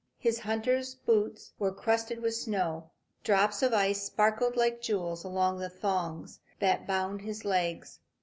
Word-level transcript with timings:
His 0.17 0.39
hunter's 0.39 0.95
boots 0.95 1.53
were 1.59 1.71
crusted 1.71 2.23
with 2.23 2.33
snow. 2.33 2.89
Drops 3.23 3.61
of 3.61 3.71
ice 3.71 4.01
sparkled 4.01 4.55
like 4.57 4.81
jewels 4.81 5.23
along 5.23 5.59
the 5.59 5.69
thongs 5.69 6.39
that 6.57 6.87
bound 6.87 7.21
his 7.21 7.45
legs. 7.45 7.99